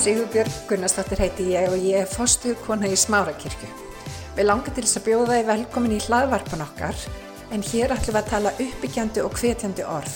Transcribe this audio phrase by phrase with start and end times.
[0.00, 3.66] Sigurbjörg Gunnarsdóttir heiti ég og ég er fostu kona í Smárakirkju.
[4.32, 7.00] Við langar til þess að bjóða þið velkomin í hlaðvarpan okkar
[7.52, 10.14] en hér ætlum við að tala uppbyggjandi og hvetjandi orð.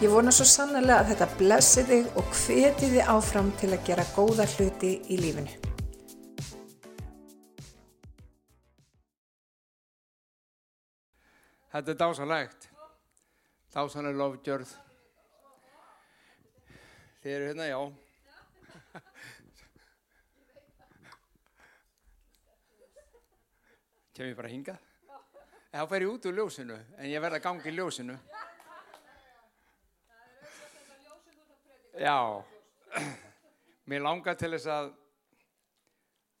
[0.00, 4.06] Ég vona svo sannlega að þetta blessi þig og hveti þið áfram til að gera
[4.14, 5.52] góða hluti í lífinu.
[11.74, 12.64] Þetta er dásanlegt.
[13.76, 14.72] Dásanlega lofgjörð.
[17.20, 18.01] Þið eru hérna, já.
[24.12, 24.80] Kjem ég bara hingað?
[25.72, 28.16] Þá fer ég út úr ljósinu, en ég verð að ganga í ljósinu.
[31.96, 32.18] Já,
[33.88, 34.90] mér langar til þess að,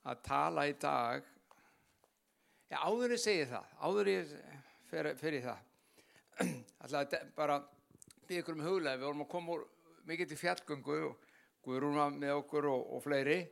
[0.04, 1.32] að tala í dag.
[2.68, 4.36] Já, áður ég segi það, áður ég
[4.92, 5.66] fer, fer í það.
[6.84, 7.60] Alltaf bara
[8.28, 9.66] byggja ykkur um huglega, við vorum að koma úr
[10.12, 11.28] mikið til fjallgöngu og
[11.64, 13.42] Guðrún var með okkur og, og fleiri,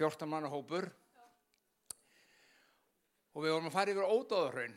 [0.00, 0.88] 14 manna hópur
[3.34, 4.76] og við vorum að fara yfir ódóðurraun.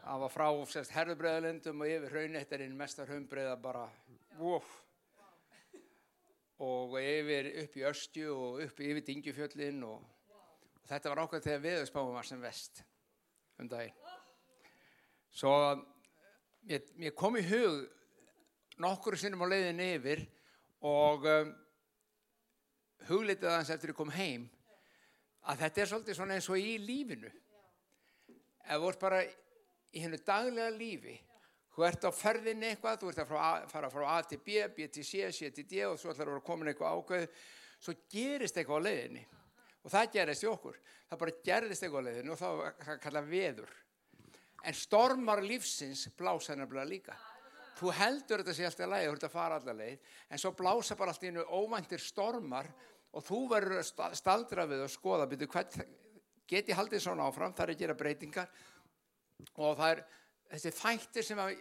[0.00, 0.46] Það var frá
[0.94, 3.84] herðubreðalendum og yfir raunettarinn mestar hömbreiða bara,
[4.38, 4.62] wow.
[6.60, 10.02] Og yfir upp í Östju og upp yfir Dingjufjöllin og,
[10.80, 12.82] og þetta var ákveð þegar viðspáum var sem vest
[13.60, 13.96] um daginn.
[15.30, 15.54] Svo
[16.66, 17.82] mér, mér kom í hug
[18.80, 20.24] nokkru sinnum á leiðin yfir
[20.86, 21.52] og um,
[23.08, 24.48] huglitið aðeins eftir að ég kom heim
[25.48, 27.30] að þetta er svolítið svona eins og í lífinu.
[28.66, 31.16] Ef þú ert bara í hennu daglega lífi,
[31.74, 33.32] þú ert á ferðinni eitthvað, þú ert að
[33.72, 36.38] fara, frá A til B, B til C, C til D og svo ætlar þú
[36.38, 37.26] að koma eitthvað ákveð,
[37.80, 39.24] svo gerist eitthvað á leiðinni.
[39.80, 40.78] Og það gerist í okkur.
[41.08, 43.74] Það bara gerist eitthvað á leiðinni og það er kallað veður.
[44.60, 47.16] En stormar lífsins blása nefnilega líka.
[47.80, 50.96] Þú heldur þetta sé alltaf leið, þú ert að fara alltaf leið, en svo blása
[51.00, 52.68] bara alltaf innu óvæntir stormar
[53.10, 55.80] og þú verður að staldra við og skoða, byrju, hvað
[56.50, 58.50] geti haldið svona áfram, það er að gera breytingar
[59.56, 60.02] og það er
[60.52, 61.52] þessi þættir sem að,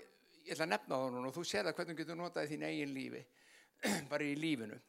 [0.46, 2.66] ég ætla að nefna það núna og þú sér það hvernig getur notað í þín
[2.70, 3.24] eigin lífi,
[4.12, 4.80] bara í lífinu.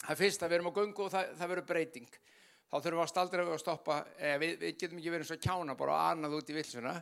[0.00, 2.18] Það er fyrst að við erum á gungu og það, það verður breyting.
[2.64, 5.36] Þá þurfum við að staldra við og stoppa, eh, við, við getum ekki verið svo
[5.46, 6.94] kjána bara að annað út í vilsuna,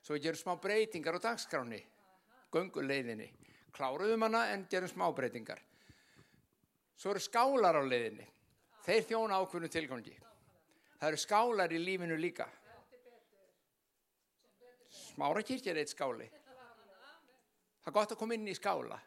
[0.00, 1.80] svo við gerum smá breytingar á dagskráni
[2.54, 3.28] gönguleiðinni.
[3.76, 5.60] Kláruðum hana en gerum smá breytingar.
[6.98, 8.26] Svo eru skálar á leiðinni.
[8.82, 10.14] Þeir þjóna ákveðinu tilgangi.
[10.98, 12.48] Það eru skálar í lífinu líka.
[14.90, 16.26] Smára kirkja er eitt skáli.
[17.84, 18.98] Það er gott að koma inn í skála.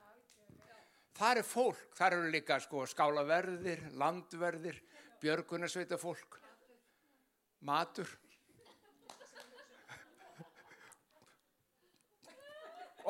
[1.18, 4.80] Það eru fólk, það eru líka sko, skálaverðir, landverðir,
[5.22, 6.40] björgunarsveita fólk,
[7.68, 8.18] matur.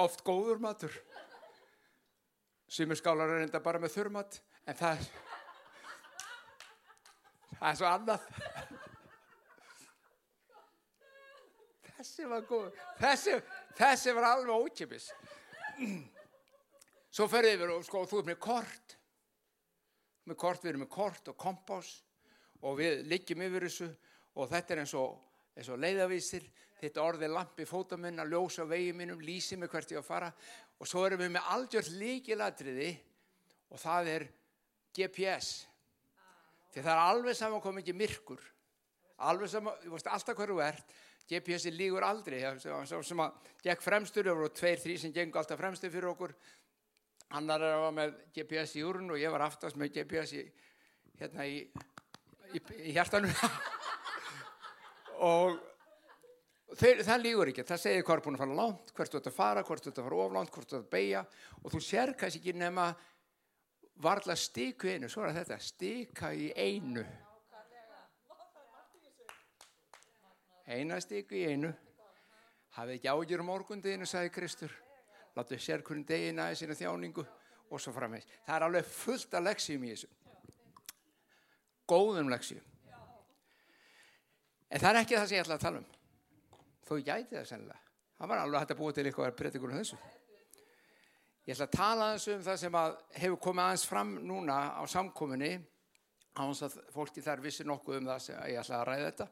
[0.01, 0.93] oft góður matur
[2.71, 5.09] sem er skálar er enda bara með þurrmat en það er
[7.57, 8.29] það er svo annað.
[11.91, 12.79] Þessi var góð.
[12.97, 13.35] Þessi,
[13.77, 15.11] þessi var alveg ókipis
[17.11, 18.95] svo ferðið við og sko þú er með kort.
[20.29, 21.91] Með kort, við erum með kort og kompás
[22.61, 23.89] og við liggjum yfir þessu
[24.37, 25.15] og þetta er eins og,
[25.57, 26.45] eins og leiðavísir.
[26.81, 30.31] Þetta orðið lampi fótamenn að ljósa vegi mínum, lýsi mig hvert ég að fara
[30.81, 32.89] og svo erum við með aldjörð líkilatriði
[33.69, 34.25] og það er
[34.97, 35.51] GPS
[36.71, 38.41] því það er alveg saman koma ekki myrkur.
[39.27, 40.93] Alveg saman, ég veist alltaf hverju ert
[41.31, 42.41] GPS-i lígur aldrei.
[42.59, 46.33] Sem að gekk fremstur, það voru tveir, þrý sem gengur alltaf fremstur fyrir okkur.
[47.37, 50.41] Annar var með GPS í úrun og ég var aftast með GPS í
[51.21, 51.61] hérna í,
[52.51, 53.31] í, í hjartanum.
[55.21, 55.59] Og
[56.71, 59.25] Þeir, það lígur ekki, það segir hvað er búin að fara langt, hvert þú ert
[59.27, 61.23] að fara, hvert þú ert að fara oflánt, hvert þú ert að beigja
[61.59, 62.85] og þú sér kannski ekki nema
[64.05, 67.03] varla stíku einu, svo er þetta, stíka í einu.
[70.71, 71.73] Eina stíku í einu,
[72.79, 74.81] hafið ekki ágjur morgundeginu, sagði Kristur,
[75.35, 77.27] láttu sér hvernig degina í sína þjáningu
[77.67, 78.31] og svo framvegs.
[78.47, 80.13] Það er alveg fullt af leksjum í þessu,
[81.91, 82.63] góðum leksjum.
[84.71, 85.97] En það er ekki það sem ég ætla að tala um
[86.91, 87.79] þó gæti það sennilega.
[88.17, 89.99] Það var alveg hægt að búa til eitthvað breytingur um þessu.
[91.47, 92.75] Ég ætla að tala aðeins um það sem
[93.23, 95.51] hefur komið aðeins fram núna á samkominni
[96.37, 99.27] á þess að fólki þar vissi nokkuð um það sem ég ætla að ræða þetta.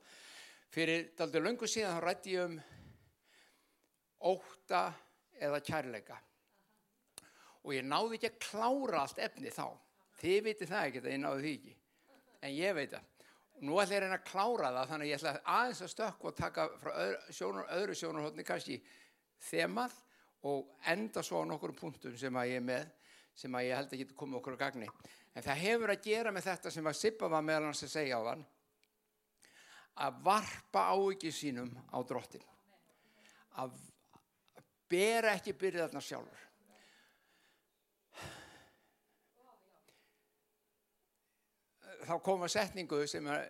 [0.70, 2.58] Fyrir daldur löngu síðan þá rætti ég um
[4.30, 4.82] óta
[5.40, 6.18] eða kærleika
[7.64, 9.68] og ég náði ekki að klára allt efni þá.
[10.20, 11.74] Þið viti það ekki að ég náði því ekki,
[12.42, 13.19] en ég veit það.
[13.60, 16.30] Nú ætla ég að reyna að klára það þannig að ég ætla aðeins að stökku
[16.30, 18.78] og taka frá öðru, sjónur, öðru sjónarhóttni kannski
[19.50, 19.98] þemað
[20.48, 22.88] og enda svo á nokkur punktum sem að ég er með
[23.40, 24.88] sem að ég held að geta komið okkur á gagni.
[25.36, 28.20] En það hefur að gera með þetta sem að Sippa var meðal hans að segja
[28.20, 28.44] á þann,
[30.06, 32.44] að varpa ávikið sínum á drottin.
[33.60, 33.76] Að
[34.90, 36.49] bera ekki byrðarnar sjálfur.
[42.06, 43.48] Þá kom að setningu sem er,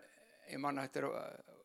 [0.50, 1.58] ég manna þetta er,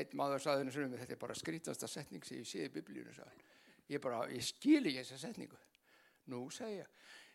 [0.00, 3.40] einn maður saði henni svona, þetta er bara skrítasta setning sem ég sé í biblíunum.
[3.90, 5.58] Ég bara, ég skil ekki þessa setningu.
[6.30, 6.86] Nú, segja,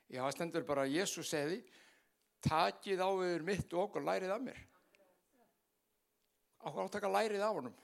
[0.09, 1.59] ég hafa stendur bara að Jésús segði,
[2.45, 4.61] takið á yfir mitt og og lærið af mér.
[6.65, 7.75] Ákvað átaka lærið af honum.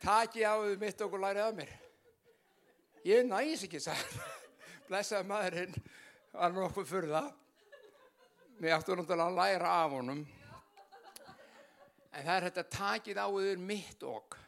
[0.00, 1.72] Takið á yfir mitt og og lærið af mér.
[3.04, 4.16] Ég næs ekki það.
[4.88, 5.76] Blessaði maðurinn
[6.32, 7.30] var nokkuð fyrir það.
[8.60, 10.24] Mér ættu náttúrulega að læra af honum.
[12.10, 14.40] En það er þetta takið á yfir mitt okk.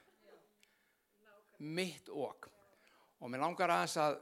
[1.63, 2.51] Mitt okk.
[3.23, 4.19] Og mér langar aðeins að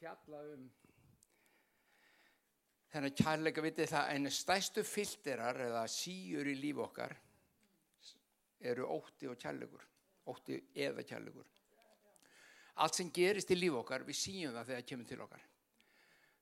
[0.00, 0.68] fjalla um
[2.90, 7.14] þennan kærleika vitið það einu stæstu filterar eða síur í líf okkar
[8.60, 9.84] eru ótti og kærleikur.
[10.30, 11.46] Ótti eða kærleikur.
[12.80, 15.46] Allt sem gerist í líf okkar, við síum það þegar það kemur til okkar.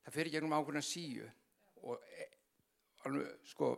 [0.04, 1.28] Það fyrir gegnum ákveðna síu
[1.88, 2.26] og e,
[3.50, 3.72] sko,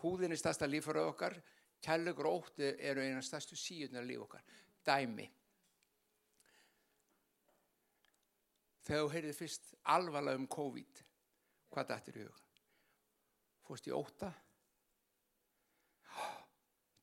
[0.00, 1.36] húðin er stærsta líffarað okkar,
[1.84, 4.44] kærleikur og ótti eru eina stærstu síunar líf okkar.
[4.84, 5.26] Dæmi.
[8.84, 11.04] Þegar þú heyrið fyrst alvarlega um COVID,
[11.72, 12.40] hvað dættir í hug?
[13.64, 14.28] Fórst í óta?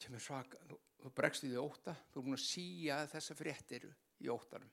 [0.02, 3.88] Kemur svaka, þú, þú bregst í því óta, þú er búin að síja þessa fréttir
[4.22, 4.70] í óttanum.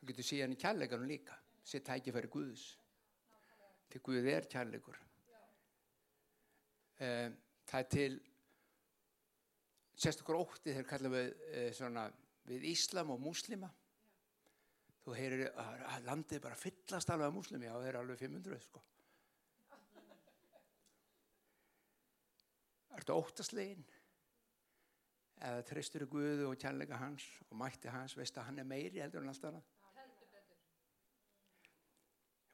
[0.00, 2.64] Það getur síðan í kærleikanum líka, sér tækifæri Guðs.
[3.90, 4.98] Til Guð er kærleikur.
[7.00, 7.28] Eh,
[7.68, 8.14] það er til
[10.00, 12.06] sérstaklega ótti þegar kallum við eh, svona,
[12.48, 13.70] við Íslam og Múslima.
[15.04, 18.82] Þú heyrir að landið bara fyllast alveg af Múslimi, já þeir eru alveg 500 sko.
[22.98, 23.84] Ertu óttaslegin?
[25.40, 29.00] Eða treystur í Guðu og kjærleika hans og mætti hans, veist að hann er meiri
[29.00, 29.68] heldur en allt annað?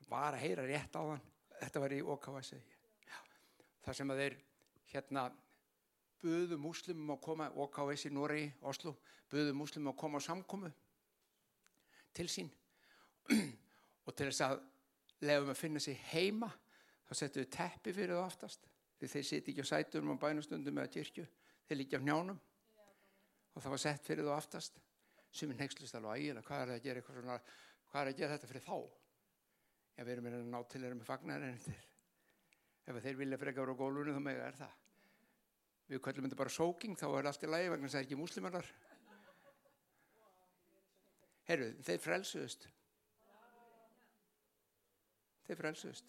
[0.06, 1.24] Var að heyra rétt á hann.
[1.58, 2.52] Þetta var í OKVS.
[3.82, 4.36] Það sem að þeir
[4.92, 5.24] hérna
[6.22, 8.94] buðu múslimum að koma, OKVS í Nóri, Oslo,
[9.30, 10.70] buðu múslimum að koma á samkomu
[12.16, 12.48] til sín
[14.06, 14.60] og til þess að
[15.26, 16.48] lefum að finna sig heima
[17.06, 20.80] þá settu við teppi fyrir það oftast því þeir siti ekki á sætunum á bænastundum
[20.80, 21.26] eða kyrkju,
[21.68, 22.38] þeir líka á njánum
[23.56, 24.80] og það var sett fyrir það oftast
[25.36, 27.38] sem er nexlist alveg ægilega hvað er að gera eitthvað svona
[27.90, 28.78] hvað er að gera þetta fyrir þá
[29.96, 31.86] ef við erum að ná til þeirra með fagnar en þeir
[32.86, 34.82] ef þeir vilja frekar á gólunum þá með er það
[35.86, 38.70] við kallum þetta bara sóking þá er allt í lagi vegna þess að ekki múslimanar
[41.46, 42.66] Herru, þeir frelsuðust.
[45.46, 46.08] Þeir frelsuðust.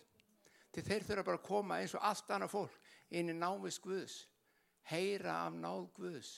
[0.73, 2.77] Til þeir þurfa bara að koma eins og allt annað fólk
[3.17, 4.17] inn í návist Guðs.
[4.89, 6.31] Heyra af náð Guðs.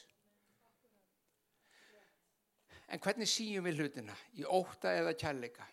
[2.90, 4.16] En hvernig síum við hlutina?
[4.34, 5.68] Í óta eða kærleika?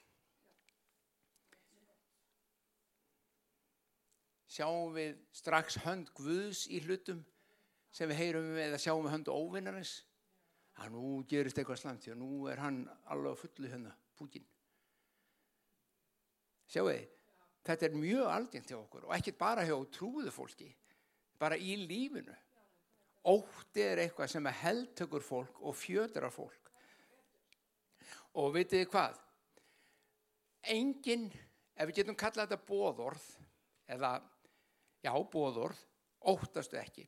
[4.57, 7.25] Sjáum við strax hönd Guðs í hlutum
[7.93, 9.97] sem við heyrum við eða sjáum við hönd óvinnarins?
[10.83, 12.83] að nú gerist eitthvað slæmt að nú er hann
[13.13, 14.45] alveg fullu hérna, Putin.
[16.67, 17.07] Sjáu þið,
[17.69, 20.69] þetta er mjög algengt hjá okkur og ekkert bara hjá trúðu fólki,
[21.41, 22.35] bara í lífinu.
[23.27, 26.66] Ótti er eitthvað sem heldtökur fólk og fjödrar fólk.
[28.37, 29.21] Og vitið þið hvað?
[30.77, 31.29] Engin,
[31.77, 33.27] ef við getum kallað þetta bóðorð,
[33.97, 34.11] eða,
[35.05, 35.79] já, bóðorð,
[36.33, 37.07] óttastu ekki.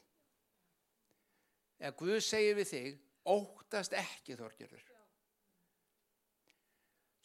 [1.79, 4.87] Eða Guð segir við þig, óttast ekki þorgjörður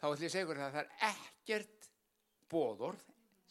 [0.03, 1.85] þá ætlum ég að segja ykkur það það er ekkert
[2.51, 3.03] bóðorð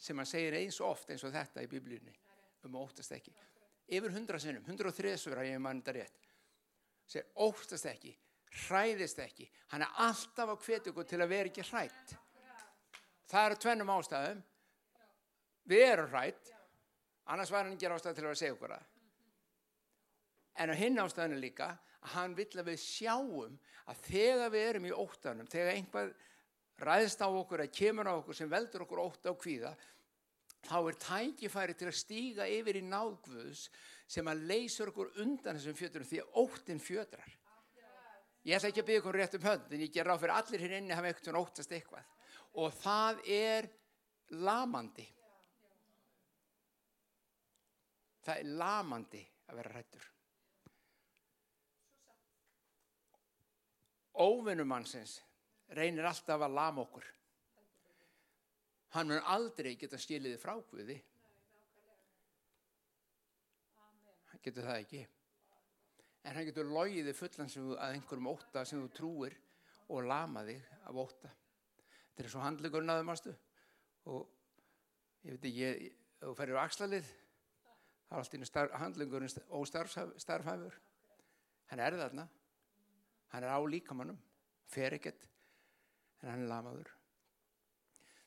[0.05, 2.13] sem hann segir eins og oft eins og þetta í biblíunni
[2.67, 3.33] um óttast ekki
[3.97, 6.27] yfir hundra sinnum, hundra og þriðsvöra ég mann þetta rétt
[7.09, 8.13] segir óttast ekki,
[8.67, 9.49] hræðist ekki.
[9.73, 12.17] Hann er alltaf á kvetugu til að vera ekki hrætt
[13.33, 14.41] það eru tvennum ástæðum.
[15.69, 16.51] Við erum hrætt
[17.31, 18.89] annars var hann ekki ástæð til að vera að segja okkur það.
[20.61, 21.71] En á hinn ástæðinu líka
[22.03, 23.57] að hann vill að við sjáum
[23.89, 26.13] að þegar við erum í óttanum, þegar einhvað
[26.83, 29.71] ræðst á okkur eða kemur á okkur sem veldur okkur ótta á kvíða,
[30.67, 33.65] þá er tækifæri til að stíga yfir í náðgvöðs
[34.13, 37.33] sem að leysur okkur undan þessum fjöturum því að óttin fjötrar.
[38.43, 40.63] Ég ætla ekki að byggja okkur rétt um hönd, en ég ger ráð fyrir allir
[40.65, 42.09] hér inni hafa eitthvað óttast eitthvað.
[42.59, 43.69] Og það er
[44.43, 45.05] lamandi.
[48.23, 50.09] Það er lamandi að vera rættur.
[54.23, 55.17] Óvinnumannsins
[55.73, 57.07] reynir alltaf að lama okkur.
[58.93, 60.99] Hann mun aldrei geta skiliði frákvöði.
[64.29, 65.07] Hann getur það ekki.
[66.23, 69.35] En hann getur logiði fullan sem, þú- að einhverjum óta sem þú trúir
[69.89, 71.31] og lama þig af óta.
[72.13, 73.33] Þetta er svo handlegurinn að þaumastu
[74.05, 74.29] og
[75.23, 77.11] ég veit ekki, þú ferir á axlalið,
[78.07, 80.79] það er allt í handlegurinn óstarfhæfur.
[81.71, 82.27] Hann er þarna,
[83.33, 84.19] hann er á líkamannum,
[84.67, 85.23] fer ekkert,
[86.21, 86.91] en hann er lamaður.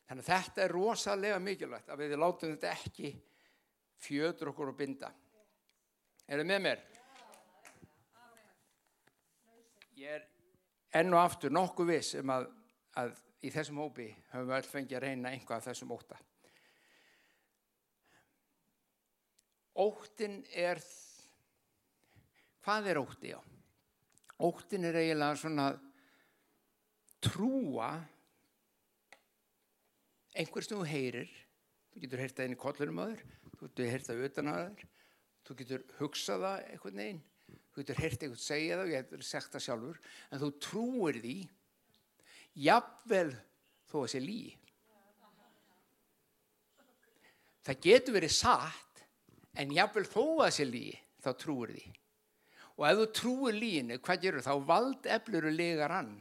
[0.06, 3.12] Þannig að þetta er rosalega mikilvægt að við látum þetta ekki
[4.02, 5.12] fjötur okkur og binda.
[6.26, 6.84] Er þið með mér?
[9.96, 10.24] Ég er
[11.00, 12.48] enn og aftur nokkuð viss um að,
[13.00, 13.14] að
[13.46, 16.18] í þessum hópi höfum við öll fengið að reyna einhvað af þessum óta.
[19.76, 20.80] Óttin er,
[22.64, 23.40] hvað er ótti á?
[24.44, 25.66] Óttin er eiginlega svona
[27.24, 27.90] trúa
[30.36, 31.30] einhver sem þú heyrir,
[31.92, 34.84] þú getur heyrt það inn í kollurum aður, þú getur heyrt það utan aður,
[35.46, 37.22] þú getur hugsað það einhvern veginn,
[37.76, 39.96] þú getur heyrt einhvern segja það og ég hefur sagt það sjálfur,
[40.32, 41.34] en þú trúir því,
[42.64, 43.32] jafnvel
[43.90, 44.38] þó að sé lí.
[47.66, 49.02] Það getur verið satt,
[49.60, 50.86] en jafnvel þó að sé lí,
[51.20, 51.84] þá trúir því.
[52.78, 54.54] Og ef þú trúir líinu, hvað gerur þá?
[54.72, 56.14] Vald eflur og legar hann.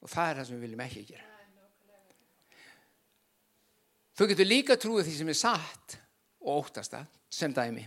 [0.00, 1.28] Og það er það sem við viljum ekki gera.
[4.16, 6.00] Þú getur líka trúið því sem er satt
[6.40, 7.84] og óttast það, sem dæmi.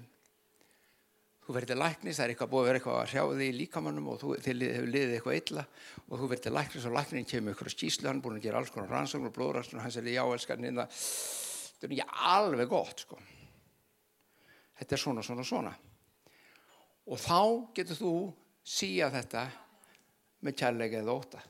[1.49, 3.53] Þú verður til læknis, það er eitthvað búið að vera eitthvað að hrjá þig í
[3.57, 5.63] líkamannum og þú, þið hefur liðið eitthvað illa
[6.03, 8.43] og þú verður til læknis og læknin kemur ykkur á skýslu, hann er búin að
[8.43, 12.69] gera alls konar rannsókn og blóðrannsókn og hann segir já, elskan, þetta er ekki alveg
[12.69, 13.17] gott, sko.
[14.77, 15.73] Þetta er svona, svona, svona.
[17.09, 17.41] Og þá
[17.79, 18.13] getur þú
[18.61, 19.47] síja þetta
[20.45, 21.41] með kærleika eða óta.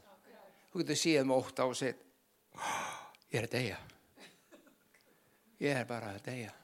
[0.72, 2.08] Þú getur síðað með óta og segið,
[3.34, 3.84] ég er að deyja.
[5.60, 6.56] Ég er bara að deyja.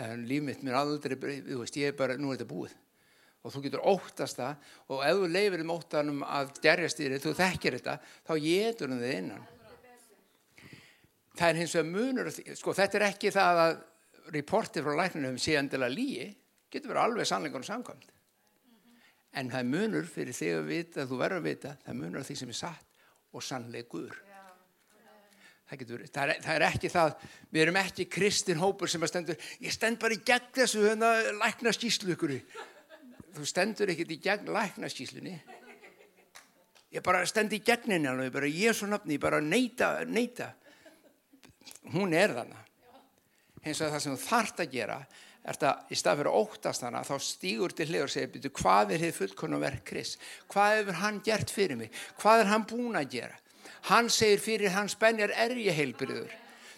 [0.00, 2.74] En líf mitt mér aldrei, þú veist, ég er bara, nú er þetta búið.
[3.44, 7.18] Og þú getur óttast það og ef þú leifir um óttanum að gerjast í þér,
[7.22, 9.44] þú þekkir þetta, þá getur hann þið innan.
[11.34, 13.76] Það er hins vegar munur, sko þetta er ekki það að
[14.34, 16.28] reportið frá læknunum sé endilega líi,
[16.72, 18.10] getur verið alveg sannleikunum samkvæmt.
[19.34, 22.38] En það munur fyrir þig að vita, þú verður að vita, það munur af því
[22.40, 23.02] sem er satt
[23.34, 24.14] og sannleikur.
[25.74, 27.14] Það, getur, það, er, það er ekki það,
[27.50, 31.08] við erum ekki kristin hópur sem að stendur, ég stend bara í gegn þessu hérna
[31.40, 32.34] lækna skýslu ykkur.
[33.34, 35.34] Þú stendur ekkert í gegn lækna skýslunni.
[36.94, 40.52] Ég bara stend í gegninni alveg, bara Jésu nafni, ég bara neita, neita.
[41.90, 42.72] Hún er þannig.
[43.64, 44.98] Hins vegar það sem þú þart að gera,
[45.42, 49.08] er það í stað fyrir óttast hana, þá stýgur til hlið og segir, hvað er
[49.08, 50.22] þið fullkona verk Krist?
[50.52, 52.04] Hvað hefur hann gert fyrir mig?
[52.20, 53.40] Hvað er hann búin að gera?
[53.90, 56.32] Hann segir fyrir hans benjar er ég heilbriður.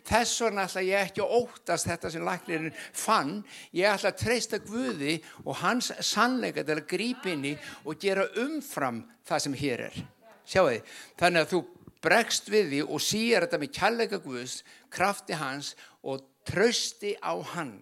[0.06, 3.40] Þess vegna ætla ég ekki að óttast þetta sem læknirinn fann.
[3.74, 8.28] Ég ætla að treysta Guði og hans sannleika til að grípa inn í og gera
[8.42, 9.98] umfram það sem hér er.
[10.46, 11.60] Sjáu þið, þannig að þú
[12.06, 14.60] bregst við því og síjar þetta með kjallega Guðs,
[14.94, 15.72] krafti hans
[16.06, 17.74] og trösti á hann.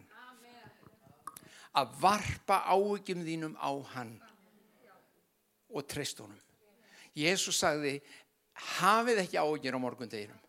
[1.77, 4.17] Að varpa áhugjum þínum á hann
[5.75, 6.41] og treyst honum.
[7.15, 7.99] Jésús sagði,
[8.55, 10.41] hafið ekki áhugjur á morgundeginum.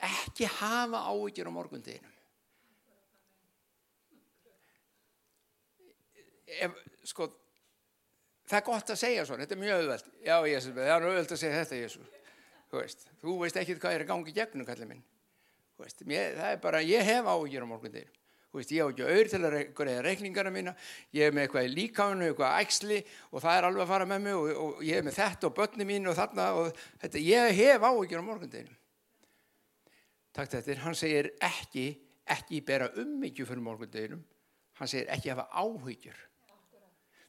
[0.00, 2.16] Ekki hafa áhugjur á morgundeginum.
[6.50, 7.28] Ef, sko,
[8.48, 10.08] það er gott að segja svona, þetta er mjög auðvelt.
[10.26, 12.16] Já, Jésús, það er auðvelt að segja þetta, Jésús.
[12.70, 15.04] Þú veist, þú veist ekki hvað er að gangi gegnum, kallið minn.
[15.80, 18.19] Veist, mér, það er bara, ég hef áhugjur á morgundeginum.
[18.50, 20.72] Veist, ég á ekki auður til að greiða reikningarna mína,
[21.14, 22.96] ég er með eitthvað í líkánu, eitthvað ægsli
[23.30, 25.54] og það er alveg að fara með mig og, og ég er með þetta og
[25.60, 28.80] börni mín og þarna og þetta, ég hef áhyggjur á morgundeginum.
[30.34, 31.86] Takk þetta, hann segir ekki,
[32.34, 34.26] ekki bera ummyggju fyrir morgundeginum,
[34.82, 36.18] hann segir ekki hafa áhyggjur.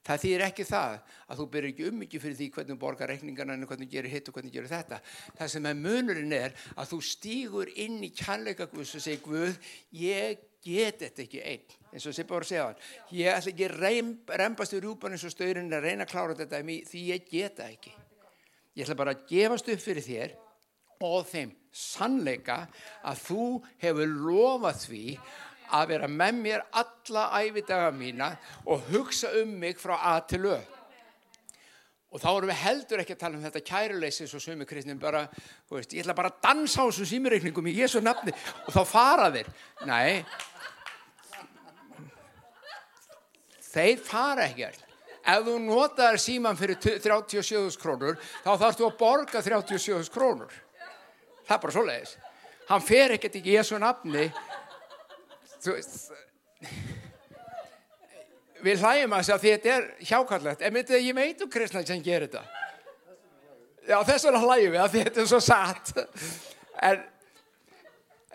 [0.02, 0.94] Það þýr ekki það
[1.30, 4.38] að þú byrjir ekki ummyggju fyrir því hvernig borgar reikningarna en hvernig gerir hitt og
[4.38, 4.98] hvernig gerir þetta.
[5.38, 9.60] Það sem er munurinn er að þú stýgur inn í kærleika Guðs og segir Guð,
[10.02, 12.84] ég get þetta ekki einn, eins og Sippa voru að segja hann.
[13.18, 16.62] Ég ætla ekki reym, reymbast í rjúpan eins og stöðurinn að reyna að klára þetta
[16.90, 17.94] því ég get það ekki.
[18.78, 20.36] Ég ætla bara að gefast upp fyrir þér
[21.06, 22.66] og þeim sannleika
[23.08, 23.46] að þú
[23.82, 25.06] hefur lofað því
[25.78, 28.30] að vera með mér alla ævidaga mína
[28.66, 30.78] og hugsa um mig frá að til lög.
[32.12, 35.24] Og þá erum við heldur ekki að tala um þetta kæruleysi svo sumi kristnum bara,
[35.70, 38.34] þú veist, ég ætla bara að dansa á þessum símireikningum í Jésu nafni
[38.66, 39.52] og þá fara þeir.
[39.88, 40.26] Nei,
[43.72, 44.84] þeir fara ekkert.
[45.22, 50.52] ef þú notaðar síman fyrir 37.000 krónur, þá þarfst þú að borga 37.000 krónur.
[51.46, 52.16] Það er bara svo leiðis.
[52.68, 54.28] Hann fer ekkert ekki í Jésu nafni.
[55.62, 56.12] Þú veist,
[58.66, 60.64] við hlægjum að því þetta er hjákallegt.
[60.66, 62.44] En myndið að ég meitu kristna sem gerir þetta.
[63.90, 65.94] Já, þess vegna hlægjum við að þetta er svo satt.
[66.82, 67.06] En,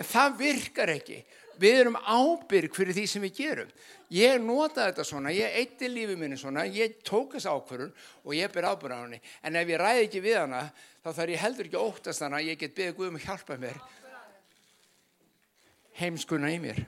[0.03, 1.21] það virkar ekki.
[1.57, 3.71] Við erum ábyrg fyrir því sem við gerum.
[4.13, 8.53] Ég nota þetta svona, ég eitti lífið minni svona, ég tók þess ákvörun og ég
[8.55, 9.23] ber ábyrg á henni.
[9.43, 10.67] En ef ég ræði ekki við hana,
[11.03, 13.81] þá þarf ég heldur ekki óttast hana, ég get beðið Guðum að hjálpa mér.
[15.97, 16.85] Heimskuna í mér.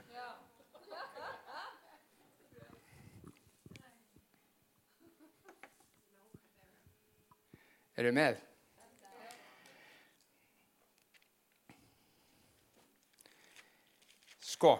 [7.99, 8.37] Eru með?
[14.49, 14.71] Sko,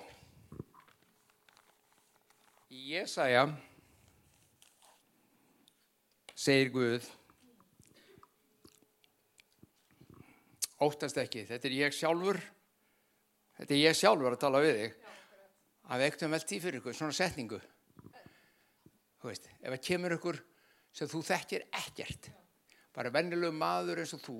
[2.71, 3.43] í Jesaja
[6.39, 7.05] segir Guð,
[10.79, 12.39] óttast ekki, þetta er ég sjálfur,
[13.59, 14.97] þetta er ég sjálfur að tala við þig,
[15.91, 17.59] að við ektum vel tíð fyrir ykkur, svona setningu.
[19.19, 20.43] Þú veist, ef það kemur ykkur
[20.95, 22.31] sem þú þekkir ekkert,
[22.99, 24.33] bara vennilegu maður eins og þú,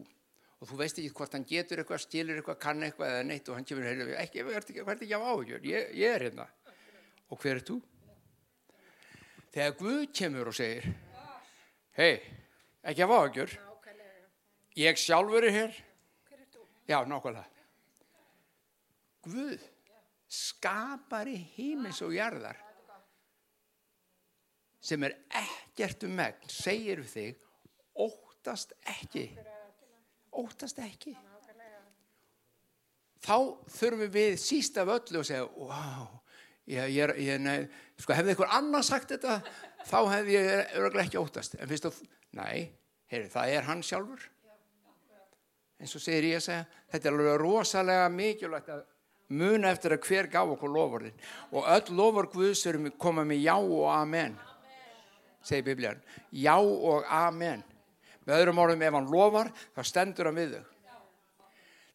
[0.60, 3.56] og þú veist ekki hvort hann getur eitthvað, stilur eitthvað, kann eitthvað eða neitt og
[3.56, 6.48] hann kemur heila við, ekki, verður ekki, verður ekki af áhugjör, ég, ég er hérna.
[7.32, 7.78] Og hver er þú?
[9.56, 10.90] Þegar Guð kemur og segir,
[11.96, 12.12] hei,
[12.92, 13.58] ekki af áhugjör,
[14.84, 15.82] ég sjálfur er hér.
[16.90, 17.48] Já, nákvæmlega.
[19.24, 19.68] Guð,
[20.28, 22.60] skapari hímis og jarðar,
[24.84, 27.46] sem er ekkert um megn, segir við þig,
[28.40, 29.26] óttast ekki.
[30.32, 31.14] Óttast ekki.
[33.20, 33.36] Þá
[33.68, 36.06] þurfum við síst af öllu að segja wow,
[36.72, 37.50] ég, ég, ég,
[38.00, 39.42] sko hefði einhver annar sagt þetta
[39.90, 41.58] þá hefði ég örgulega ekki óttast.
[41.60, 41.98] En fyrst og,
[42.40, 42.70] næ,
[43.12, 44.24] það er hann sjálfur.
[45.80, 46.64] Eins og segir ég að segja
[46.94, 48.86] þetta er alveg rosalega mikilvægt að
[49.36, 53.58] muna eftir að hver gaf okkur lofurinn og öll lofur Guðs erum koma með já
[53.60, 54.40] og amen
[55.44, 56.02] segir biblíðan,
[56.36, 57.62] já og amen
[58.30, 60.66] Með öðrum orðum, ef hann lofar, þá stendur hann við þau.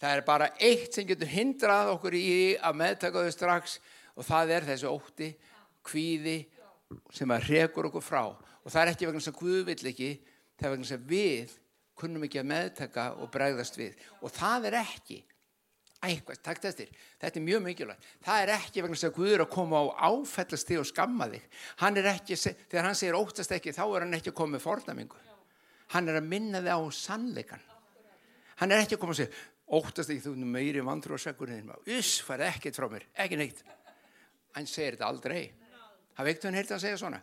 [0.02, 3.76] Það er bara eitt sem getur hindrað okkur í að meðtaka þau strax
[4.18, 5.28] og það er þessi ótti,
[5.86, 6.38] kvíði
[7.14, 8.24] sem að rekur okkur frá.
[8.34, 10.08] Og það er ekki vegna sem Guð vill ekki,
[10.58, 11.54] það er vegna sem við
[12.02, 13.94] kunnum ekki að meðtaka og bregðast við.
[14.18, 15.20] Og það er ekki,
[16.04, 16.90] eitthvað, takk þessir,
[17.22, 18.08] þetta er mjög mikilvægt.
[18.26, 21.46] Það er ekki vegna sem Guð er að koma á áfællast þig og skamma þig.
[21.84, 25.22] Hann er ekki, þegar hann segir óttast ekki, þá er hann ekki að með fornamingu
[25.92, 27.66] hann er að minna þið á sannleikan
[28.60, 29.42] hann er ekki að koma að segja
[29.74, 33.62] óttast ekki þú meiri vandur á segurinn uss, farið ekkert frá mér, ekki neitt.
[34.54, 35.44] Hann segir þetta aldrei.
[36.14, 37.20] Hafði ekkert hann heilt að segja svona?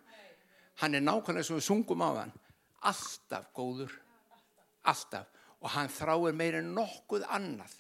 [0.82, 2.34] Hann er nákvæmlega svo við sungum á hann.
[2.90, 3.94] Alltaf góður.
[4.90, 5.30] Alltaf.
[5.62, 7.76] Og hann þráir meira en nokkuð annað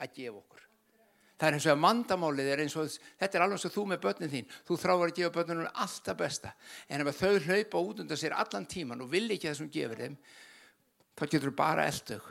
[0.00, 0.57] að gefa okkur
[1.38, 4.02] það er eins og að mandamálið er eins og þetta er alveg og þú með
[4.02, 4.48] börnin þín.
[4.66, 6.52] Þú þráir að gefa börnunum alltaf besta.
[6.90, 10.02] En ef þau hlaupa út undan sér allan tíman og vil ekki það sem gefur
[10.02, 10.18] þeim
[11.14, 12.28] þá getur þú bara eldög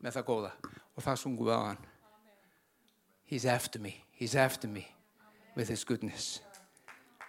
[0.00, 0.52] með það góða.
[0.96, 1.88] Og það sungum við á hann
[3.30, 4.88] He's after me, he's after me
[5.54, 6.40] with his goodness.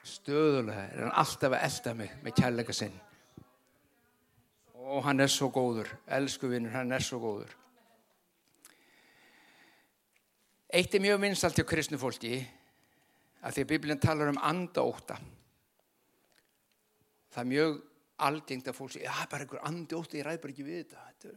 [0.01, 2.95] Stöðulega er hann alltaf að elda mig með kærleika sinn.
[4.82, 5.91] Og hann er svo góður.
[6.10, 7.54] Elsku vinnur, hann er svo góður
[10.72, 12.38] Eitt er mjög vinsalt hjá kristnu fólki
[13.44, 15.18] að því að Biblin talar um andaóta.
[17.32, 17.80] Það er mjög
[18.22, 21.34] algengt að fólk segja, já, bara einhver andaóta, ég ræð bara ekki við þetta.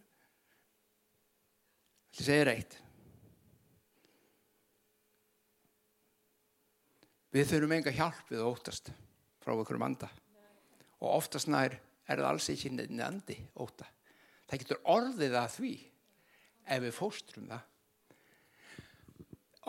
[2.15, 2.79] Þetta segir eitt.
[7.35, 8.93] Við þurfum enga hjálp við að óttast
[9.43, 10.13] frá einhverjum anda.
[11.03, 13.89] Og oftast nær er það alls ekki nefndi óta.
[14.47, 15.77] Það getur orðið að því
[16.65, 17.71] ef við fóstrum það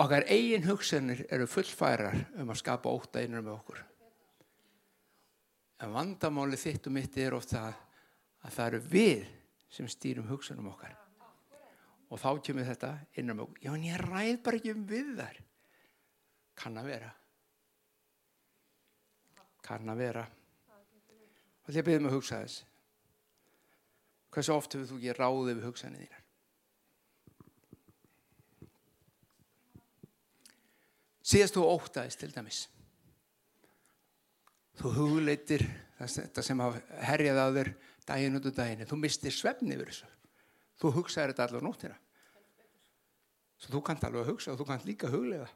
[0.01, 3.81] okkar eigin hugsanir eru fullfærar um að skapa óta einar með okkur.
[5.83, 9.25] En vandamáli þitt og mitt er ofta að það eru við
[9.75, 10.95] sem stýrum hugsanum okkar.
[12.11, 15.13] Og þá kemur þetta innan með okkur já en ég ræð bara ekki um við
[15.19, 15.41] þar
[16.55, 17.11] kann að vera.
[19.65, 20.25] Kann að vera.
[21.65, 22.61] Og að byrjum að hugsa þess.
[24.35, 26.24] Hversu oft hefur þú ekki ráðið við hugsanið þínar
[31.35, 32.61] síðast þú ótaðist til dæmis.
[34.79, 35.65] Þú hugleitir
[35.99, 36.63] þetta sem
[37.07, 37.73] herjaði á þér
[38.07, 38.87] daginn úr daginn.
[38.87, 40.09] Þú mistir svefni yfir þessu.
[40.79, 41.99] Þú hugsaði þetta allar nóttina.
[43.59, 45.51] Svo þú kannt alveg að hugsa og þú kannt líka að huglega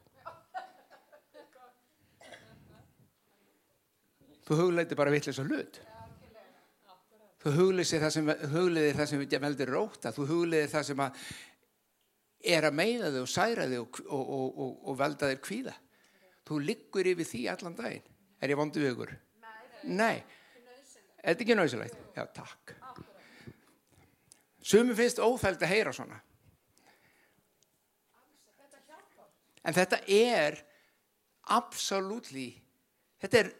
[4.50, 5.78] þú hugleiti bara vitlis og hlut.
[7.40, 11.20] Þú hugleiðir það sem hugleiðir það sem veldir róta þú hugleiðir það sem að
[12.40, 15.74] er að meina þig og særa þig og, og, og, og velda þig kvíða.
[16.48, 18.06] Þú liggur yfir því allan daginn.
[18.40, 19.12] Er ég vondu við ykkur?
[19.90, 20.16] Nei,
[21.20, 22.00] er þetta ekki náðsilegt?
[22.16, 22.74] Já, takk.
[24.60, 26.18] Sumi finnst óþælt að heyra svona.
[29.64, 30.56] En þetta er
[31.52, 32.48] absolutely
[33.20, 33.50] þetta er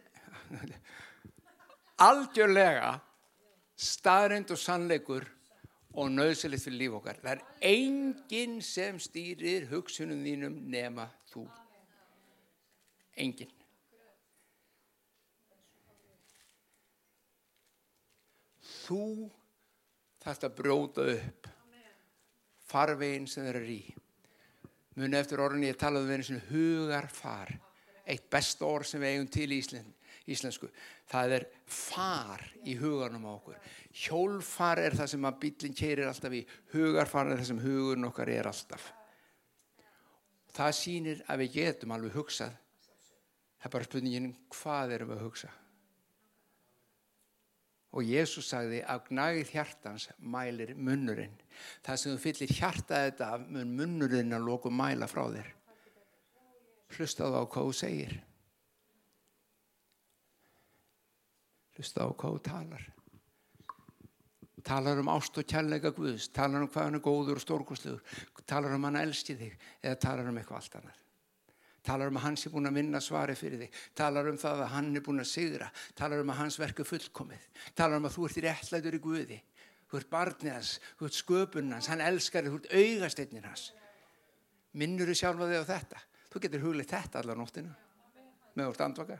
[2.00, 2.94] algjörlega
[3.80, 5.26] staðrind og sannleikur
[5.98, 7.18] og nöðsilegt fyrir líf okkar.
[7.22, 11.46] Það er enginn sem stýrir hugsunum þínum nema þú.
[13.20, 13.56] Enginn.
[18.80, 19.02] Þú
[20.20, 21.48] þarfst að bróta upp
[22.70, 23.82] farveginn sem þeir eru í.
[24.98, 27.52] Muni eftir orðinni ég talaði um einu hugarfar
[28.10, 29.92] eitt best orð sem við eigum til í Ísland,
[30.30, 30.70] íslensku.
[31.10, 33.58] Það er far í hugarnum á okkur.
[34.04, 36.42] Hjólfar er það sem að bílinn keirir alltaf í.
[36.74, 38.90] Hugarfar er það sem hugurinn okkar er alltaf.
[40.50, 42.54] Það sýnir að við getum alveg hugsað.
[43.60, 45.52] Það er bara spurningin hvað erum við að hugsa.
[47.90, 51.34] Og Jésús sagði að gnagið hjartans mælir munnurinn.
[51.82, 55.56] Það sem þú fyllir hjartað þetta mun munnurinn að loku mæla frá þér
[56.96, 58.16] hlustaðu á hvað þú segir
[61.80, 62.86] hlustaðu á hvað þú talar.
[64.60, 68.76] Talar um ást og kjærleika Guðs talar um hvað hann er góður og stórkostlegur talar
[68.76, 70.98] um hann elski þig eða talar um eitthvað allt annað.
[71.80, 74.74] Talar um að hans er búin að vinna svari fyrir þig talar um það að
[74.74, 78.26] hann er búin að sigra talar um að hans verku fullkomið talar um að þú
[78.28, 79.38] ert í réttlætur í Guði
[79.90, 83.64] þú ert barnið hans, þú ert sköpunn hans hann elskar þig, þú ert augasteinnir hans.
[84.78, 86.02] Minnur þú sjálfa þig á þetta?
[86.30, 87.72] Þú getur huglið þetta allar nóttinu
[88.54, 89.18] með úr andvaka.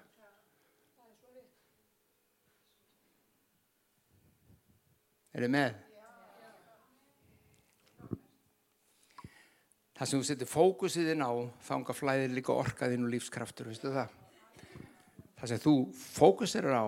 [5.30, 5.78] Er þið með?
[10.00, 11.32] Það sem þú setur fókusið inn á
[11.66, 14.14] þánga flæðir líka orkaðinn og lífskraftur, veistu það?
[15.40, 16.86] Það sem þú fókusir á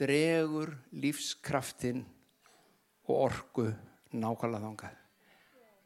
[0.00, 2.02] dregur lífskraftin
[3.06, 3.68] og orku
[4.10, 4.96] nákvæmlega þangað.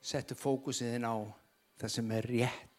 [0.04, 1.16] Settu fókusið inn á
[1.80, 2.74] það sem er rétt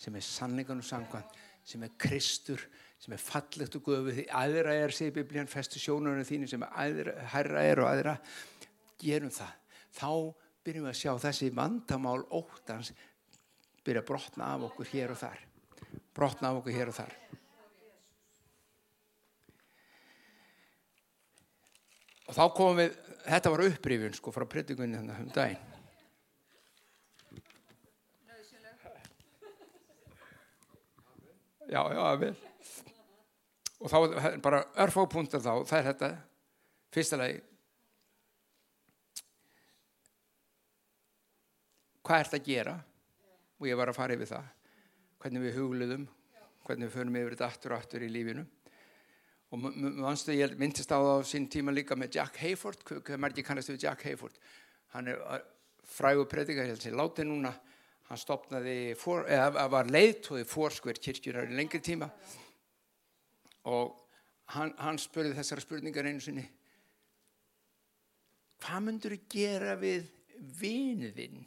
[0.00, 2.62] sem er sannleikan og sangkvæmt, sem er kristur,
[3.00, 7.14] sem er fallegt og göfuð því aðra er, segir biblían, festu sjónunum þínu sem er
[7.32, 8.16] herra er og aðra
[9.00, 9.54] gerum það.
[9.96, 10.10] Þá
[10.66, 12.92] byrjum við að sjá þessi vandamál óttans
[13.86, 15.40] byrja að brotna af okkur hér og þar.
[16.16, 17.16] Brotna af okkur hér og þar.
[22.28, 25.66] Og þá komum við, þetta var upprifjun sko frá predikunin hérna um daginn.
[31.70, 32.49] já, já, vel
[33.80, 33.96] og þá
[34.44, 36.10] bara örfópunta þá, það er þetta.
[36.90, 37.40] Fyrsta lagi
[42.04, 42.78] hvað er þetta að gera?
[43.60, 44.48] Og ég var að fara yfir það.
[45.20, 46.08] Hvernig við hugluðum
[46.70, 48.44] hvernig við förum yfir þetta aftur og aftur í lífinu.
[49.50, 52.84] Og mannstu ég myndist á það á sín tíma líka með Jack Hayford.
[52.86, 54.36] Hvað mærki kannast við Jack Hayford?
[54.94, 55.18] Hann er
[55.90, 57.52] frægur predikar ég sé láti núna.
[58.10, 62.08] Hann stopnaði, for, eða var leiðtóði fórskver kirkjunar í lengri tíma
[63.70, 63.96] og
[64.54, 66.46] hann, hann spurði þessara spurningar einu sinni
[68.60, 70.10] hvað myndur þú gera við
[70.60, 71.46] vinuðinn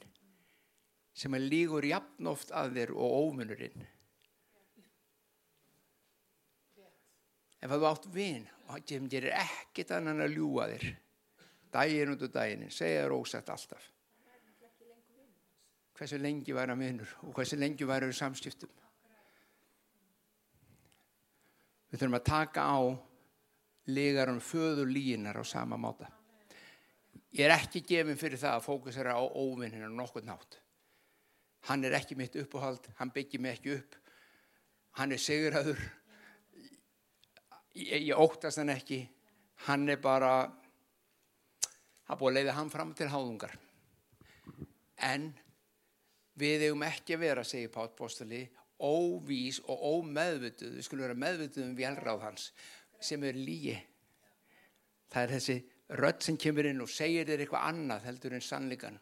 [1.14, 3.86] sem er lígur jafnóft að þér og ómunurinn
[7.64, 10.86] ef þú átt vin og það gerir ekkit annan að ljúa þér.
[11.74, 13.90] Daginn út og daginn segja þér ósett alltaf.
[15.94, 18.72] Hversu lengi væri að minnur og hversu lengi væri að samskiptum.
[21.94, 22.82] Við þurfum að taka á
[23.94, 26.08] legarum föður línar á sama máta.
[27.38, 30.58] Ég er ekki gefin fyrir það að fókusera á óvinninu nokkur nátt.
[31.70, 33.96] Hann er ekki mitt uppáhald, hann byggir mig ekki upp,
[35.00, 35.80] hann er segurhaður,
[37.78, 39.00] ég, ég óttast hann ekki,
[39.70, 40.34] hann er bara,
[42.10, 43.56] það búið að leiða hann fram til háðungar.
[44.98, 45.32] En
[46.40, 48.42] Við eigum ekki að vera, segir Pátt Bóstali,
[48.84, 50.78] óvís og ómeðvituð.
[50.78, 52.50] Við skulum vera meðvituð um velráð hans
[53.04, 53.76] sem er líi.
[55.14, 55.58] Það er þessi
[56.00, 58.98] rödd sem kemur inn og segir þér eitthvað annað heldur en sannleikan.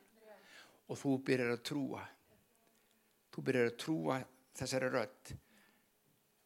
[0.92, 2.04] Og þú byrjar að trúa.
[3.32, 4.20] Þú byrjar að trúa
[4.60, 5.34] þessari rödd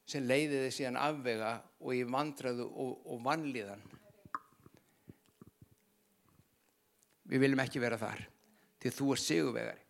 [0.06, 3.82] sem leiði þið síðan afvega og í vandraðu og, og vanlíðan.
[7.26, 8.22] Við viljum ekki vera þar
[8.82, 9.85] til þú er sigurvegari.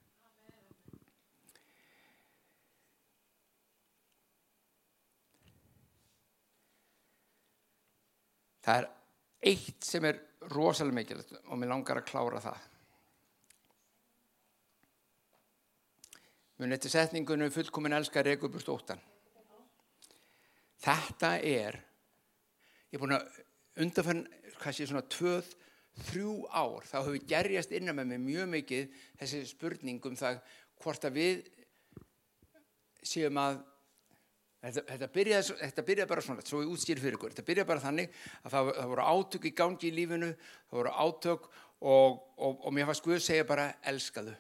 [8.66, 8.88] Það er
[9.52, 10.22] eitt sem er
[10.54, 12.64] rosalega mikilvægt og mér langar að klára það.
[16.62, 19.02] Munið til setningunum fullkomin elskar Reykjavík óttan.
[20.86, 21.78] Þetta er,
[22.92, 23.40] ég er búin að
[23.84, 24.24] undanfann,
[24.62, 25.50] hvað sé svona tvöð,
[26.10, 30.42] þrjú ár, þá hefur gerjast innan með mig mjög mikið þessi spurningum það
[30.84, 31.46] hvort að við
[33.06, 33.62] séum að
[34.66, 37.82] Þetta, þetta, byrjaði, þetta byrjaði bara svona, svo ég útstýr fyrir ykkur, þetta byrjaði bara
[37.84, 40.30] þannig að það, það voru átök í gangi í lífinu,
[40.72, 41.44] það voru átök
[41.86, 44.34] og, og, og mér fannst Guð segja bara elskaðu.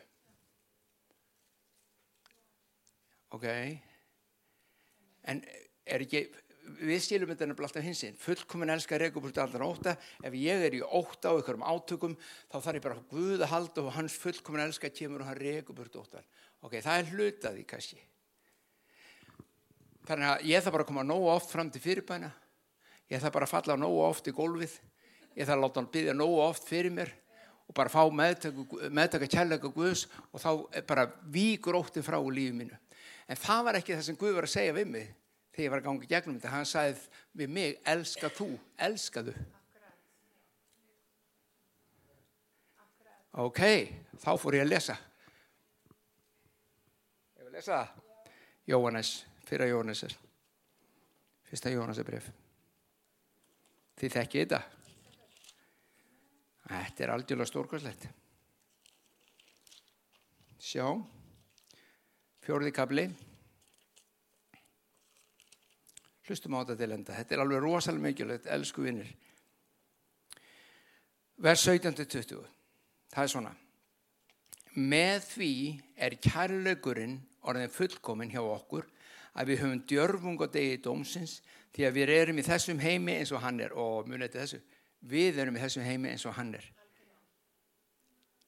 [3.38, 3.46] Ok,
[5.30, 6.24] en er ekki,
[6.80, 9.94] við stýlum þetta nefnilega alltaf hinsinn, fullkominn elska reykjubúrstu allar óta,
[10.26, 12.18] ef ég er í óta á ykkurum átökum
[12.50, 16.02] þá þarf ég bara Guð að halda og hans fullkominn elska kemur og hann reykjubúrstu
[16.02, 16.26] óta.
[16.66, 18.02] Ok, það er hlutaði kannski.
[20.06, 22.30] Þannig að ég þarf bara að koma nógu oft fram til fyrirbæna.
[23.10, 24.76] Ég þarf bara að falla nógu oft í gólfið.
[25.36, 27.12] Ég þarf að láta hann byggja nógu oft fyrir mér
[27.66, 30.50] og bara fá meðtaka kærleika Guðs og þá
[30.86, 32.78] bara víkur óttið frá lífið mínu.
[33.26, 35.12] En það var ekki það sem Guð var að segja við mig
[35.56, 36.54] þegar ég var að ganga gegnum þetta.
[36.54, 38.50] Hann sagði við mig, elska þú,
[38.88, 39.36] elska þú.
[43.46, 43.62] Ok,
[44.22, 44.96] þá fór ég að lesa.
[47.36, 48.04] Ég vil lesa það.
[48.70, 50.16] Jóhannes fyrra Jóhannesar
[51.50, 52.30] fyrsta Jóhannesabref
[54.00, 54.62] þið þekkið þetta?
[56.66, 58.08] Þetta er aldjúlega stórkvæslegt
[60.66, 60.88] sjá.
[62.46, 63.06] Fjórði kabli
[66.26, 67.14] hlustum á þetta til enda.
[67.20, 69.14] Þetta er alveg rosalega mikilvægt elsku vinnir
[71.42, 72.42] vers 17-20
[73.12, 73.54] það er svona.
[74.76, 75.54] Með því
[76.08, 78.88] er kærleikurinn orðin fullkominn hjá okkur
[79.36, 81.40] að við höfum djörfung og degi dómsins
[81.76, 83.76] því að við erum í þessum heimi eins og hann er.
[83.76, 84.62] Og munið til þessu?
[85.06, 86.66] Við erum í þessum heimi eins og hann er.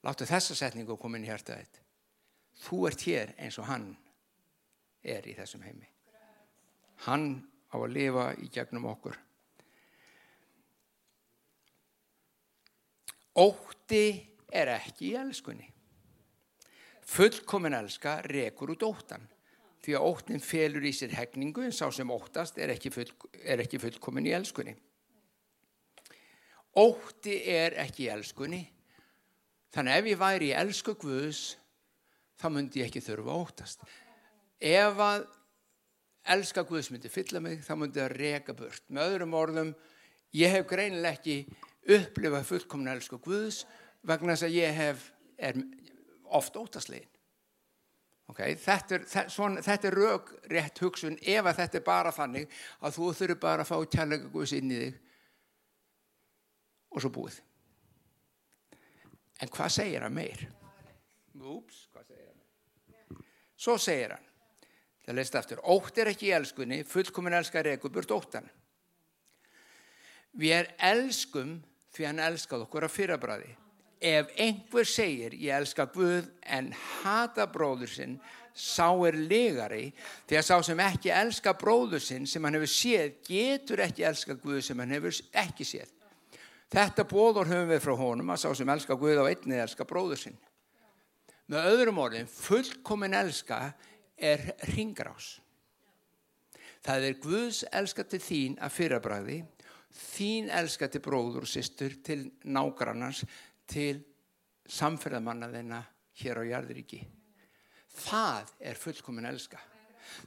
[0.08, 1.82] Láttu þessa setningu koma inn í hjarta þitt.
[2.63, 3.91] Þú ert hér eins og hann
[5.04, 5.89] er í þessum heimi.
[7.06, 7.30] Hann
[7.69, 9.17] á að lifa í gegnum okkur.
[13.38, 14.06] Ótti
[14.50, 15.67] er ekki í elskunni.
[17.08, 19.28] Fullkomin elska rekur út óttan
[19.88, 23.08] því að óttin felur í sér hegningu en sá sem óttast er ekki, full,
[23.39, 24.73] er ekki fullkomin í elskunni.
[26.78, 28.60] Ótti er ekki í elskunni,
[29.71, 31.56] þannig ef ég væri í elsku Guðs,
[32.36, 33.88] þá myndi ég ekki þurfa að óttast.
[34.60, 35.26] Ef að
[36.36, 38.84] elska Guðs myndi fylla mig, þá myndi það reka burt.
[38.91, 39.73] Með öðrum orðum,
[40.36, 41.39] ég hef greinileg ekki
[41.95, 43.63] upplifað fullkomin elsku Guðs
[44.04, 45.63] vegna þess að ég hef, er
[46.36, 47.08] oft óttastlegin.
[48.28, 52.50] Okay, þetta, er, er raug rétt hugsun ef að þetta er bara þannig
[52.84, 54.98] að þú þurfur bara að fá kærleika Guðs inn í þig
[56.92, 57.38] og svo búið.
[59.40, 60.44] En hvað segir hann meir?
[61.38, 63.24] Úps, hvað segir hann?
[63.56, 64.26] Svo segir hann,
[65.06, 68.50] það leist aftur, ótt er ekki í elskunni, fullkomin elskar ekkur burt óttan.
[70.36, 71.62] Við er elskum
[71.96, 73.56] því hann elskað okkur að fyrrabræði
[74.02, 76.72] ef einhver segir ég elska Guð en
[77.04, 78.18] hata bróður sinn
[78.58, 79.92] sá er legari.
[80.28, 84.38] Því að sá sem ekki elska bróður sinn sem hann hefur séð getur ekki elska
[84.42, 85.90] Guð sem hann hefur ekki séð.
[86.68, 90.24] Þetta bóður höfum við frá honum að sá sem elska Guð á einni elska bróður
[90.26, 90.40] sinn.
[91.48, 93.62] Með öðrum orðin fullkomin elska
[94.18, 95.38] er ringrás
[96.88, 99.38] það er Guðs elska til þín að fyrrabræði
[99.98, 103.24] þín elska til bróður og sýstur til nágrannars
[103.70, 104.02] til
[104.68, 105.82] samferðamanna þeina
[106.22, 107.02] hér á jarðuríki.
[107.98, 109.60] Það er fullkomin elska.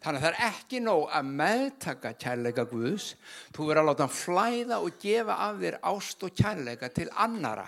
[0.00, 3.14] Þannig að það er ekki nóg að meðtaka kærleika Guðs.
[3.54, 7.66] Þú verður að láta hann flæða og gefa af þér ást og kærleika til annara.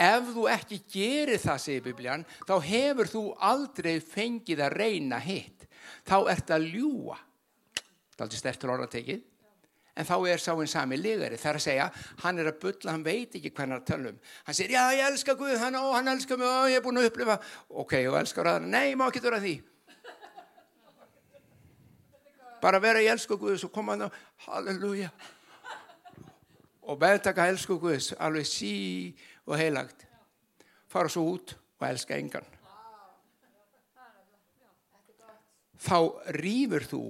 [0.00, 5.66] Ef þú ekki gerir það, segir biblían, þá hefur þú aldrei fengið að reyna hitt.
[6.08, 7.18] Þá ert að ljúa.
[8.14, 9.26] Það er aldrei stertur orða tekið
[10.00, 11.88] en þá er sá einn sami ligari þar að segja,
[12.22, 15.08] hann er að bylla, hann veit ekki hvernig að tala um, hann segir, já ég
[15.10, 17.36] elska Guð hann, ó, hann elskar mig, ó, ég er búin að upplifa.
[17.82, 19.56] Ok, og elskar aðra, nei, má ekki vera því.
[22.60, 25.10] Bara vera ég elskar Guð svo koma hann og, halleluja.
[26.88, 28.74] Og meðtaka elskar Guð alveg sí
[29.46, 30.06] og heilagt.
[30.90, 32.46] Fara svo út og elska engan.
[35.80, 35.96] Þá
[36.36, 37.04] rýfur þú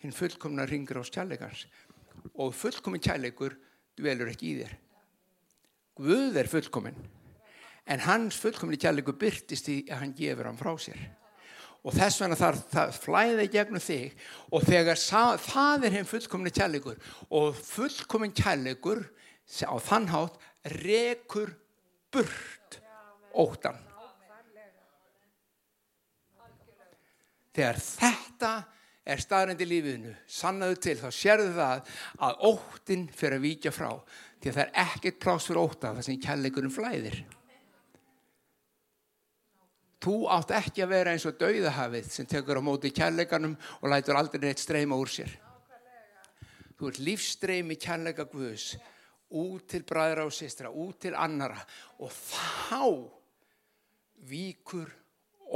[0.00, 1.66] hinn fullkomna ringur á kjallegans
[2.34, 3.56] og fullkomin kjallegur
[3.98, 4.74] dvelur ekki í þér.
[6.00, 6.98] Guð er fullkomin
[7.90, 11.00] en hans fullkomin kjallegur byrtist í að hann gefur hann frá sér.
[11.80, 15.00] Og þess vegna þarf það flæði gegnum þig og þegar
[15.40, 16.98] það er hinn fullkomni kærleikur
[17.32, 19.06] og fullkomin kærleikur
[19.64, 20.36] á þann hátt
[20.76, 21.54] rekur
[22.12, 22.80] burt
[23.32, 23.78] óttan
[27.54, 28.52] þegar þetta
[29.14, 31.92] er staðrændi lífiðinu sannaðu til þá sérðu það
[32.28, 33.90] að óttin fyrir að víkja frá
[34.40, 37.20] því að það er ekkert pláss fyrir ótta það sem kærleikurinn flæðir
[40.00, 44.16] Þú átt ekki að vera eins og dauðahafið sem tekur á móti kærleikanum og lætur
[44.16, 45.34] aldrei neitt streyma úr sér.
[46.80, 48.78] Þú ert lífstreymi kærleika Guðs
[49.36, 51.60] út til bræðra og sistra, út til annara
[52.00, 53.12] og þá
[54.30, 54.88] víkur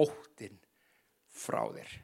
[0.04, 0.60] óttin
[1.32, 1.96] frá þér.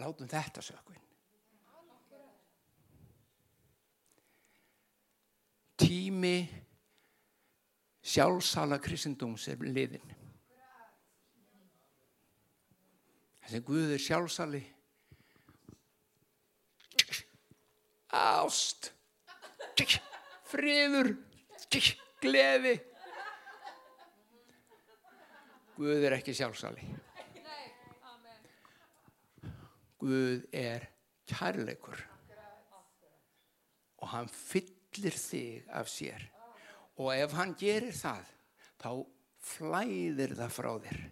[0.00, 1.00] Látum þetta sökvinn.
[5.82, 6.36] Tími
[8.02, 10.14] sjálfsala kristendóms er liðin.
[13.42, 14.62] Þessi Guð er sjálfsali.
[18.12, 18.92] Ást.
[20.48, 21.14] Friður.
[22.22, 22.74] Gleði.
[25.76, 26.84] Guð er ekki sjálfsali.
[30.02, 30.88] Guð er
[31.30, 32.00] kærleikur.
[34.02, 36.24] Og hann fyllir þig af sér.
[36.98, 38.30] Og ef hann gerir það
[38.82, 38.90] þá
[39.52, 41.02] flæðir það frá þér.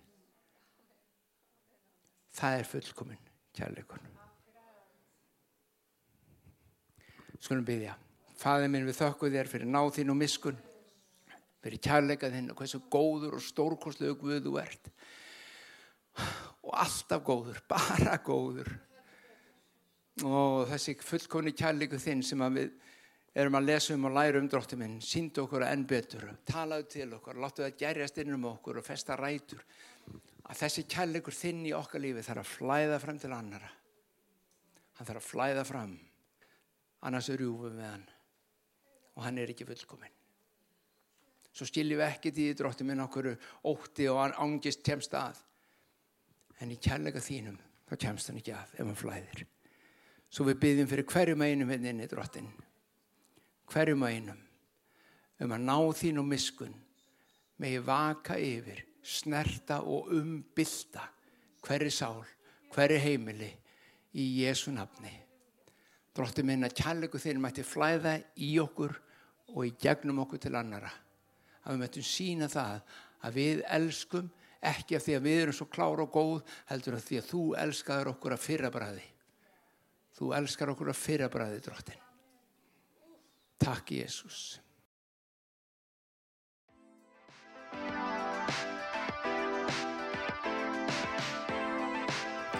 [2.40, 4.06] Það er fullkomin kærleikur.
[7.40, 7.94] Skulum byggja
[8.40, 10.60] Fæði minn við þökku þér fyrir náð þín og miskun
[11.60, 14.88] fyrir kærleika þinn og hversu góður og stórkostlegu Guð þú ert.
[16.16, 18.70] og alltaf góður, bara góður.
[20.26, 22.72] Og þessi fullkonni kærleiku þinn sem við
[23.40, 27.10] erum að lesa um og læra um dróttu minn síndu okkur enn betur, talaðu til
[27.16, 29.62] okkur láttu það gerjast inn um okkur og festa rætur.
[30.50, 33.70] Að þessi kærleikur þinn í okkar lífi þarf að flæða fram til annara
[35.00, 35.92] hann þarf að flæða fram.
[37.08, 38.02] Annars er rjúfum við hann.
[39.16, 40.16] Og hann er ekki fullkominn.
[41.56, 43.30] Svo skiljum við ekkert í dróttu minn okkur
[43.66, 45.40] ótti og angist kemst að
[46.60, 49.46] en í kærleika þínum þá kemst hann ekki að ef hann flæðir.
[50.30, 52.50] Svo við byggjum fyrir hverjum einum hérna inn í drottin
[53.70, 54.38] hverjum einum.
[55.40, 56.74] Um að ná þín og miskun
[57.60, 61.06] megi vaka yfir snerta og umbylta
[61.64, 62.24] hverju sál,
[62.74, 63.50] hverju heimili
[64.16, 65.12] í Jésu nafni.
[66.16, 68.96] Drottin minn að kærleiku þín mætti flæða í okkur
[69.54, 70.90] og í gegnum okkur til annara
[71.64, 72.80] að við möttum sína það
[73.20, 77.04] að við elskum ekki af því að við erum svo klára og góð heldur af
[77.06, 79.06] því að þú elskaður okkur að fyrra bræði
[80.20, 82.08] þú elskar okkur að fyrra bræði drottin
[83.60, 84.60] Takk Jésús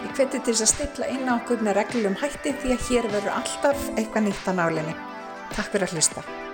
[0.01, 3.09] Ég hveti til þess að stilla inn á okkur með reglum hætti því að hér
[3.13, 4.95] verður alltaf eitthvað nýtt á nálinni.
[5.53, 6.50] Takk fyrir að hlusta.